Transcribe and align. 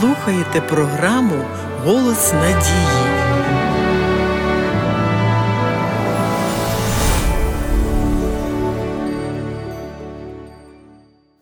слухаєте 0.00 0.60
програму 0.60 1.44
Голос 1.84 2.32
надії. 2.32 3.04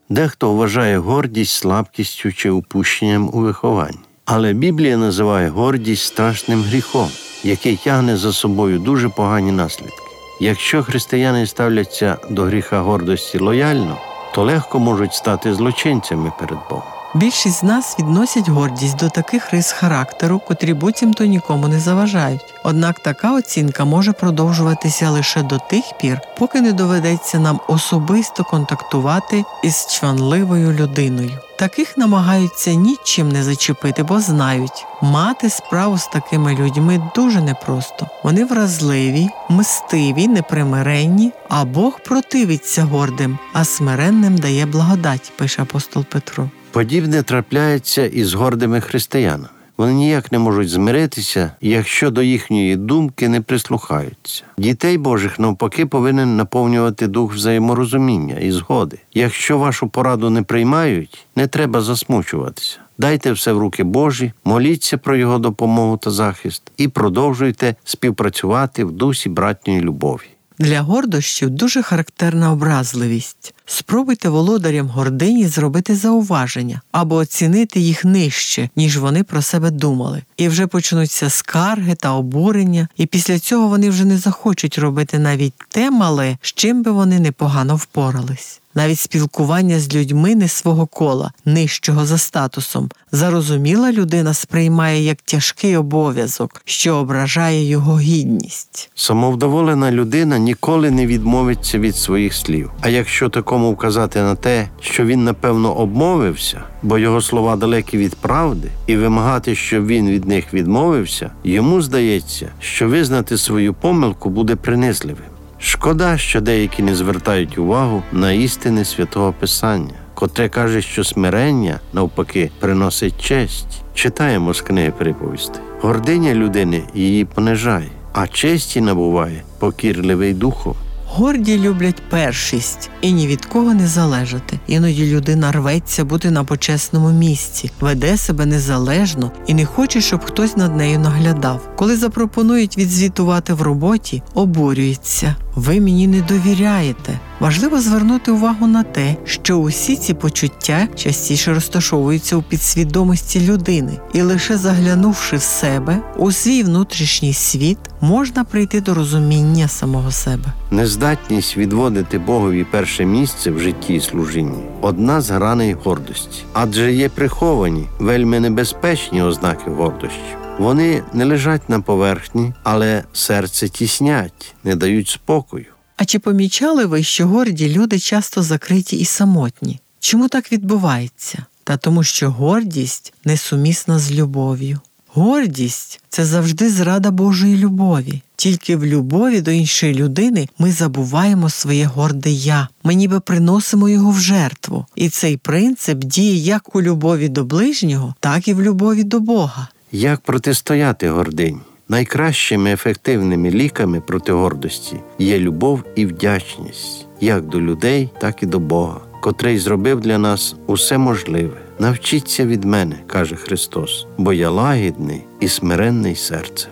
Дехто 0.09 0.53
вважає 0.53 0.97
гордість 0.97 1.53
слабкістю 1.53 2.33
чи 2.33 2.49
упущенням 2.49 3.29
у 3.33 3.39
вихованні. 3.39 3.99
Але 4.25 4.53
Біблія 4.53 4.97
називає 4.97 5.49
гордість 5.49 6.03
страшним 6.03 6.63
гріхом, 6.63 7.09
який 7.43 7.77
тягне 7.77 8.17
за 8.17 8.33
собою 8.33 8.79
дуже 8.79 9.09
погані 9.09 9.51
наслідки. 9.51 9.97
Якщо 10.39 10.83
християни 10.83 11.47
ставляться 11.47 12.17
до 12.29 12.43
гріха 12.43 12.81
гордості 12.81 13.39
лояльно, 13.39 13.97
то 14.35 14.43
легко 14.43 14.79
можуть 14.79 15.13
стати 15.13 15.53
злочинцями 15.53 16.31
перед 16.39 16.59
Богом. 16.69 17.02
Більшість 17.15 17.59
з 17.59 17.63
нас 17.63 17.99
відносять 17.99 18.49
гордість 18.49 18.95
до 18.95 19.09
таких 19.09 19.51
рис 19.51 19.71
характеру, 19.71 20.41
котрі 20.47 20.73
буцімто 20.73 21.25
нікому 21.25 21.67
не 21.67 21.79
заважають. 21.79 22.53
Однак 22.63 22.99
така 22.99 23.33
оцінка 23.33 23.85
може 23.85 24.11
продовжуватися 24.11 25.09
лише 25.09 25.43
до 25.43 25.57
тих 25.57 25.83
пір, 26.01 26.21
поки 26.37 26.61
не 26.61 26.73
доведеться 26.73 27.39
нам 27.39 27.59
особисто 27.67 28.43
контактувати 28.43 29.43
із 29.63 29.87
чванливою 29.87 30.71
людиною. 30.71 31.31
Таких 31.59 31.97
намагаються 31.97 32.73
нічим 32.73 33.29
не 33.29 33.43
зачепити, 33.43 34.03
бо 34.03 34.19
знають, 34.19 34.85
мати 35.01 35.49
справу 35.49 35.97
з 35.97 36.07
такими 36.07 36.55
людьми 36.55 37.11
дуже 37.15 37.41
непросто. 37.41 38.07
Вони 38.23 38.45
вразливі, 38.45 39.29
мстиві, 39.49 40.27
непримиренні, 40.27 41.31
а 41.49 41.65
Бог 41.65 41.99
противиться 41.99 42.83
гордим, 42.83 43.39
а 43.53 43.65
смиренним 43.65 44.37
дає 44.37 44.65
благодать, 44.65 45.31
пише 45.37 45.61
апостол 45.61 46.05
Петро. 46.05 46.49
Подібне 46.73 47.23
трапляється 47.23 48.05
і 48.05 48.23
з 48.23 48.33
гордими 48.33 48.81
християнами. 48.81 49.49
Вони 49.77 49.93
ніяк 49.93 50.31
не 50.31 50.39
можуть 50.39 50.69
змиритися, 50.69 51.51
якщо 51.61 52.11
до 52.11 52.21
їхньої 52.21 52.75
думки 52.75 53.29
не 53.29 53.41
прислухаються. 53.41 54.43
Дітей 54.57 54.97
Божих 54.97 55.39
навпаки 55.39 55.85
повинен 55.85 56.35
наповнювати 56.35 57.07
дух 57.07 57.33
взаєморозуміння 57.33 58.35
і 58.35 58.51
згоди. 58.51 58.99
Якщо 59.13 59.57
вашу 59.57 59.87
пораду 59.87 60.29
не 60.29 60.41
приймають, 60.41 61.25
не 61.35 61.47
треба 61.47 61.81
засмучуватися. 61.81 62.77
Дайте 62.97 63.31
все 63.31 63.53
в 63.53 63.57
руки 63.57 63.83
Божі, 63.83 64.31
моліться 64.45 64.97
про 64.97 65.15
його 65.15 65.37
допомогу 65.37 65.97
та 65.97 66.11
захист 66.11 66.71
і 66.77 66.87
продовжуйте 66.87 67.75
співпрацювати 67.83 68.83
в 68.83 68.91
дусі 68.91 69.29
братньої 69.29 69.81
любові. 69.81 70.33
Для 70.59 70.81
гордощів 70.81 71.49
дуже 71.49 71.81
характерна 71.81 72.51
образливість. 72.51 73.53
Спробуйте 73.65 74.29
володарям 74.29 74.87
гордині 74.87 75.47
зробити 75.47 75.95
зауваження 75.95 76.81
або 76.91 77.15
оцінити 77.15 77.79
їх 77.79 78.05
нижче, 78.05 78.69
ніж 78.75 78.97
вони 78.97 79.23
про 79.23 79.41
себе 79.41 79.71
думали. 79.71 80.23
І 80.37 80.47
вже 80.47 80.67
почнуться 80.67 81.29
скарги 81.29 81.95
та 81.95 82.13
обурення, 82.13 82.87
і 82.97 83.05
після 83.05 83.39
цього 83.39 83.67
вони 83.67 83.89
вже 83.89 84.05
не 84.05 84.17
захочуть 84.17 84.77
робити 84.77 85.19
навіть 85.19 85.53
те 85.69 85.91
мале, 85.91 86.37
з 86.41 86.53
чим 86.53 86.83
би 86.83 86.91
вони 86.91 87.19
непогано 87.19 87.75
впорались. 87.75 88.59
Навіть 88.75 88.99
спілкування 88.99 89.79
з 89.79 89.95
людьми 89.95 90.35
не 90.35 90.47
свого 90.47 90.85
кола, 90.85 91.31
нижчого 91.45 92.05
за 92.05 92.17
статусом, 92.17 92.89
зарозуміла 93.11 93.91
людина 93.91 94.33
сприймає 94.33 95.03
як 95.03 95.21
тяжкий 95.21 95.77
обов'язок, 95.77 96.61
що 96.65 96.95
ображає 96.95 97.69
його 97.69 97.99
гідність. 97.99 98.89
Самовдоволена 98.95 99.91
людина 99.91 100.37
ніколи 100.37 100.91
не 100.91 101.07
відмовиться 101.07 101.79
від 101.79 101.95
своїх 101.95 102.33
слів. 102.33 102.71
А 102.81 102.89
якщо 102.89 103.29
такому 103.53 103.71
вказати 103.71 104.21
на 104.21 104.35
те, 104.35 104.67
що 104.81 105.05
він 105.05 105.23
напевно 105.23 105.73
обмовився, 105.73 106.61
бо 106.83 106.97
його 106.97 107.21
слова 107.21 107.55
далекі 107.55 107.97
від 107.97 108.15
правди, 108.15 108.67
і 108.87 108.97
вимагати, 108.97 109.55
щоб 109.55 109.85
він 109.85 110.09
від 110.09 110.25
них 110.25 110.53
відмовився, 110.53 111.31
йому 111.43 111.81
здається, 111.81 112.47
що 112.59 112.87
визнати 112.87 113.37
свою 113.37 113.73
помилку 113.73 114.29
буде 114.29 114.55
принизливим. 114.55 115.25
Шкода, 115.57 116.17
що 116.17 116.41
деякі 116.41 116.83
не 116.83 116.95
звертають 116.95 117.57
увагу 117.57 118.03
на 118.11 118.31
істини 118.31 118.85
святого 118.85 119.33
Писання, 119.39 119.95
котре 120.13 120.49
каже, 120.49 120.81
що 120.81 121.03
смирення, 121.03 121.79
навпаки, 121.93 122.51
приносить 122.59 123.21
честь. 123.21 123.81
Читаємо 123.93 124.53
з 124.53 124.61
книги 124.61 124.93
приповісти. 124.97 125.59
Гординя 125.81 126.33
людини 126.33 126.83
її 126.93 127.25
понижає, 127.25 127.89
а 128.13 128.27
честі 128.27 128.81
набуває 128.81 129.43
покірливий 129.59 130.33
духом. 130.33 130.75
Горді 131.15 131.59
люблять 131.59 132.01
першість 132.09 132.89
і 133.01 133.11
ні 133.11 133.27
від 133.27 133.45
кого 133.45 133.73
не 133.73 133.87
залежати. 133.87 134.59
Іноді 134.67 135.15
людина 135.15 135.51
рветься 135.51 136.05
бути 136.05 136.31
на 136.31 136.43
почесному 136.43 137.11
місці, 137.11 137.71
веде 137.79 138.17
себе 138.17 138.45
незалежно 138.45 139.31
і 139.47 139.53
не 139.53 139.65
хоче, 139.65 140.01
щоб 140.01 140.25
хтось 140.25 140.57
над 140.57 140.75
нею 140.75 140.99
наглядав. 140.99 141.69
Коли 141.75 141.97
запропонують 141.97 142.77
відзвітувати 142.77 143.53
в 143.53 143.61
роботі, 143.61 144.23
обурюється. 144.33 145.35
Ви 145.55 145.79
мені 145.79 146.07
не 146.07 146.21
довіряєте. 146.21 147.19
Важливо 147.39 147.79
звернути 147.79 148.31
увагу 148.31 148.67
на 148.67 148.83
те, 148.83 149.15
що 149.25 149.55
усі 149.55 149.95
ці 149.95 150.13
почуття 150.13 150.87
частіше 150.95 151.53
розташовуються 151.53 152.35
у 152.35 152.41
підсвідомості 152.41 153.39
людини, 153.39 153.99
і 154.13 154.21
лише 154.21 154.57
заглянувши 154.57 155.37
в 155.37 155.41
себе 155.41 156.01
у 156.17 156.31
свій 156.31 156.63
внутрішній 156.63 157.33
світ, 157.33 157.77
можна 158.01 158.43
прийти 158.43 158.81
до 158.81 158.93
розуміння 158.93 159.67
самого 159.67 160.11
себе. 160.11 160.53
Нездатність 160.71 161.57
відводити 161.57 162.19
Богові 162.19 162.65
перше 162.71 163.05
місце 163.05 163.51
в 163.51 163.59
житті 163.59 163.93
і 163.93 164.01
служінні 164.01 164.63
одна 164.81 165.21
з 165.21 165.29
граней 165.29 165.75
гордості, 165.83 166.43
адже 166.53 166.93
є 166.93 167.09
приховані 167.09 167.87
вельми 167.99 168.39
небезпечні 168.39 169.21
ознаки 169.21 169.71
гордощів. 169.71 170.42
Вони 170.59 171.03
не 171.13 171.25
лежать 171.25 171.69
на 171.69 171.81
поверхні, 171.81 172.53
але 172.63 173.03
серце 173.13 173.69
тіснять, 173.69 174.55
не 174.63 174.75
дають 174.75 175.07
спокою. 175.07 175.65
А 175.97 176.05
чи 176.05 176.19
помічали 176.19 176.85
ви, 176.85 177.03
що 177.03 177.27
горді 177.27 177.69
люди 177.69 177.99
часто 177.99 178.43
закриті 178.43 178.97
і 178.97 179.05
самотні? 179.05 179.79
Чому 179.99 180.27
так 180.27 180.51
відбувається? 180.51 181.45
Та 181.63 181.77
тому, 181.77 182.03
що 182.03 182.31
гордість 182.31 183.13
несумісна 183.25 183.99
з 183.99 184.11
любов'ю. 184.11 184.79
Гордість 185.07 186.01
це 186.09 186.25
завжди 186.25 186.69
зрада 186.69 187.11
Божої 187.11 187.57
любові. 187.57 188.21
Тільки 188.35 188.75
в 188.75 188.85
любові 188.85 189.41
до 189.41 189.51
іншої 189.51 189.93
людини 189.93 190.47
ми 190.59 190.71
забуваємо 190.71 191.49
своє 191.49 191.85
горде 191.85 192.31
я. 192.31 192.67
Ми 192.83 192.93
ніби 192.93 193.19
приносимо 193.19 193.89
його 193.89 194.11
в 194.11 194.19
жертву. 194.19 194.85
І 194.95 195.09
цей 195.09 195.37
принцип 195.37 195.97
діє 195.97 196.35
як 196.35 196.75
у 196.75 196.81
любові 196.81 197.29
до 197.29 197.43
ближнього, 197.43 198.15
так 198.19 198.47
і 198.47 198.53
в 198.53 198.61
любові 198.61 199.03
до 199.03 199.19
Бога. 199.19 199.67
Як 199.95 200.21
протистояти 200.21 201.09
гордині? 201.09 201.59
Найкращими 201.89 202.73
ефективними 202.73 203.51
ліками 203.51 204.01
проти 204.01 204.31
гордості 204.31 204.95
є 205.19 205.39
любов 205.39 205.83
і 205.95 206.05
вдячність 206.05 207.05
як 207.21 207.45
до 207.47 207.61
людей, 207.61 208.09
так 208.21 208.43
і 208.43 208.45
до 208.45 208.59
Бога, 208.59 208.99
котрий 209.21 209.59
зробив 209.59 210.01
для 210.01 210.17
нас 210.17 210.55
усе 210.67 210.97
можливе. 210.97 211.57
Навчіться 211.79 212.45
від 212.45 212.63
мене, 212.63 212.95
каже 213.07 213.35
Христос, 213.35 214.07
бо 214.17 214.33
я 214.33 214.49
лагідний 214.49 215.23
і 215.39 215.47
смиренний 215.47 216.15
серцем. 216.15 216.71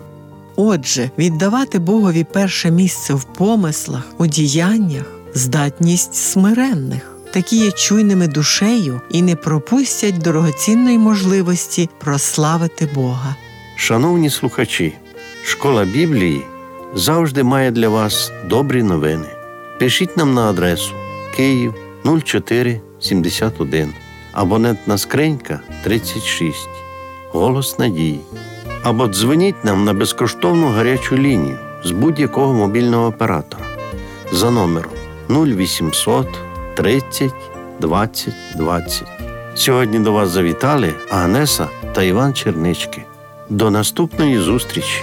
Отже, 0.56 1.10
віддавати 1.18 1.80
Богові 1.80 2.26
перше 2.34 2.72
місце 2.72 3.14
в 3.14 3.24
помислах, 3.24 4.04
у 4.18 4.28
діяннях, 4.28 5.06
здатність 5.34 6.16
смиренних. 6.16 7.11
Такі 7.32 7.58
є 7.58 7.72
чуйними 7.72 8.28
душею 8.28 9.02
і 9.10 9.22
не 9.22 9.36
пропустять 9.36 10.18
дорогоцінної 10.18 10.98
можливості 10.98 11.90
прославити 12.00 12.90
Бога. 12.96 13.36
Шановні 13.76 14.30
слухачі, 14.30 14.94
школа 15.44 15.86
Біблії 15.86 16.42
завжди 16.96 17.44
має 17.44 17.72
для 17.72 17.90
вас 17.90 18.32
добрі 18.46 18.84
новини. 18.84 19.28
Пишіть 19.80 20.18
нам 20.18 20.34
на 20.34 20.50
адресу 20.50 20.94
Київ 21.36 21.74
0471, 22.24 23.94
абонентна 24.32 24.98
скринька 24.98 25.60
36, 25.84 26.70
Голос 27.32 27.80
Надії. 27.80 28.20
Або 28.84 29.08
дзвоніть 29.08 29.66
нам 29.66 29.86
на 29.86 29.94
безкоштовну 29.94 30.68
гарячу 30.68 31.18
лінію 31.18 31.58
з 31.84 31.92
будь-якого 31.92 32.54
мобільного 32.54 33.08
оператора 33.08 33.66
за 34.32 34.52
номером 34.52 34.92
0800 35.30 36.28
30 36.76 37.34
20 37.80 38.34
20. 38.58 39.04
Сьогодні 39.56 40.00
до 40.00 40.14
вас 40.14 40.30
завітали 40.30 40.94
Агнеса 41.10 41.68
та 41.94 42.04
Іван 42.04 42.34
Чернички. 42.34 43.06
До 43.50 43.72
наступної 43.72 44.40
зустрічі! 44.40 45.02